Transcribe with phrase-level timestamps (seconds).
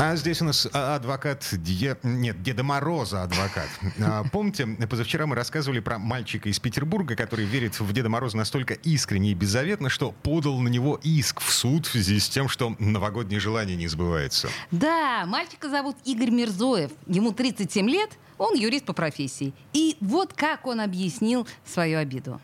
[0.00, 1.96] А здесь у нас а, адвокат, Де...
[2.04, 3.68] нет, Деда Мороза адвокат.
[4.00, 8.74] А, помните, позавчера мы рассказывали про мальчика из Петербурга, который верит в Деда Мороза настолько
[8.74, 12.76] искренне и беззаветно, что подал на него иск в суд в связи с тем, что
[12.78, 14.48] новогоднее желание не сбывается.
[14.70, 16.92] Да, мальчика зовут Игорь Мирзоев.
[17.08, 19.52] Ему 37 лет, он юрист по профессии.
[19.72, 22.40] И вот как он объяснил свою обиду.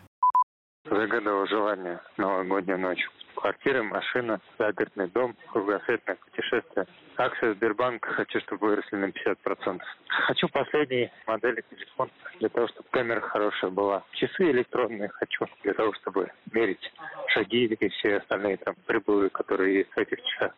[0.85, 3.03] Загадывал желание новогоднюю ночь.
[3.33, 6.85] Квартира, машина, загородный дом, кругосветное путешествие.
[7.17, 9.81] Акции Сбербанка хочу, чтобы выросли на 50%.
[10.07, 14.03] Хочу последней модели телефона для того, чтобы камера хорошая была.
[14.11, 16.93] Часы электронные хочу для того, чтобы мерить
[17.29, 20.53] шаги и все остальные там прибылы, которые есть в этих часах.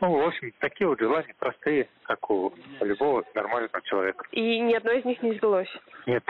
[0.00, 4.24] Ну, в общем, такие вот желания простые, как у любого нормального человека.
[4.30, 5.68] И ни одно из них не сбылось?
[6.06, 6.22] Нет.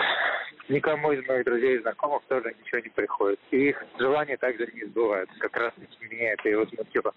[0.69, 3.41] Никому из моих друзей и знакомых тоже ничего не приходит.
[3.51, 5.39] И их желания также не сбываются.
[5.39, 7.13] Как раз меня это и возмутило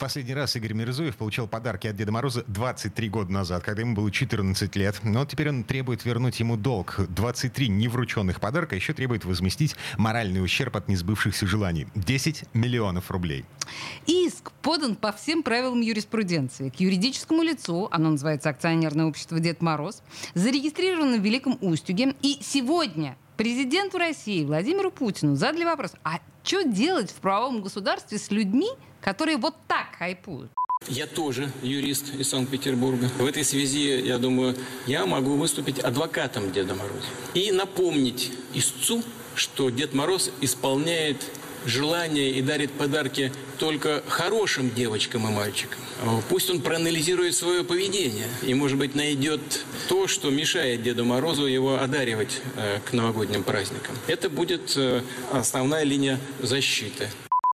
[0.00, 4.10] последний раз Игорь Мирзуев получал подарки от Деда Мороза 23 года назад, когда ему было
[4.10, 4.98] 14 лет.
[5.04, 6.96] Но теперь он требует вернуть ему долг.
[7.08, 11.86] 23 неврученных подарка еще требует возместить моральный ущерб от несбывшихся желаний.
[11.94, 13.44] 10 миллионов рублей.
[14.06, 16.70] Иск подан по всем правилам юриспруденции.
[16.70, 20.02] К юридическому лицу, оно называется акционерное общество Дед Мороз,
[20.34, 22.14] зарегистрировано в Великом Устюге.
[22.22, 28.30] И сегодня президенту России Владимиру Путину задали вопрос, а что делать в правовом государстве с
[28.30, 28.68] людьми,
[29.00, 30.50] которые вот так хайпуют?
[30.88, 33.08] Я тоже юрист из Санкт-Петербурга.
[33.18, 37.06] В этой связи, я думаю, я могу выступить адвокатом Деда Мороза.
[37.32, 39.02] И напомнить истцу,
[39.34, 41.24] что Дед Мороз исполняет
[41.66, 45.78] желания и дарит подарки только хорошим девочкам и мальчикам.
[46.28, 49.40] Пусть он проанализирует свое поведение и, может быть, найдет
[49.88, 53.94] то, что мешает Деду Морозу его одаривать э, к новогодним праздникам.
[54.06, 55.02] Это будет э,
[55.32, 57.08] основная линия защиты.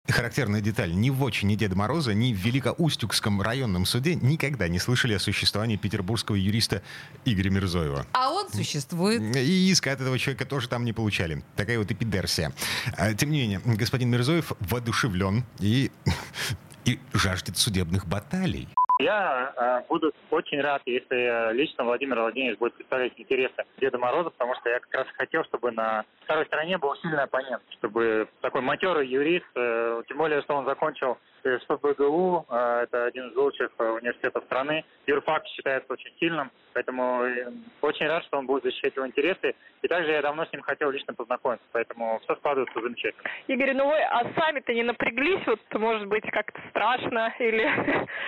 [0.07, 0.93] Характерная деталь.
[0.93, 5.75] Ни в «Отчине Деда Мороза», ни в Великоустюгском районном суде никогда не слышали о существовании
[5.75, 6.81] петербургского юриста
[7.25, 8.05] Игоря Мирзоева.
[8.13, 9.35] А он существует.
[9.35, 11.43] И иска от этого человека тоже там не получали.
[11.55, 12.53] Такая вот эпидерсия.
[12.97, 15.91] А, тем не менее, господин Мирзоев воодушевлен и,
[16.85, 18.69] и жаждет судебных баталий.
[18.99, 24.55] Я э, буду очень рад, если лично Владимир Владимирович будет представлять интересы Деда Мороза, потому
[24.55, 29.07] что я как раз хотел, чтобы на второй стороне был сильный оппонент, чтобы такой матерый
[29.07, 34.43] юрист, э, тем более, что он закончил СПБГУ, э, это один из лучших э, университетов
[34.45, 34.83] страны.
[35.05, 39.55] Юрфак считается очень сильным, поэтому э, очень рад, что он будет защищать его интересы.
[39.81, 43.29] И также я давно с ним хотел лично познакомиться, поэтому все складывается замечательно.
[43.47, 45.45] Игорь, ну вы а сами-то не напряглись?
[45.45, 47.63] Вот, может быть, как-то страшно или...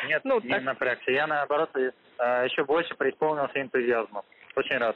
[0.08, 0.74] Нет, ну, не так...
[0.74, 1.12] напрягся.
[1.12, 4.24] Я, наоборот, еще больше преисполнился энтузиазмом.
[4.56, 4.96] Очень рад.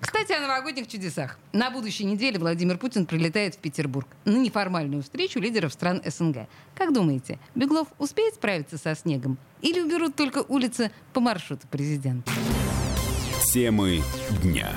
[0.00, 1.38] Кстати, о новогодних чудесах.
[1.52, 6.48] На будущей неделе Владимир Путин прилетает в Петербург на неформальную встречу лидеров стран СНГ.
[6.74, 9.38] Как думаете, Беглов успеет справиться со снегом?
[9.62, 12.32] Или уберут только улицы по маршруту президента?
[13.52, 14.00] Темы
[14.42, 14.70] дня.